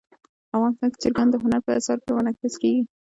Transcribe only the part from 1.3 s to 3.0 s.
د هنر په اثار کې منعکس کېږي.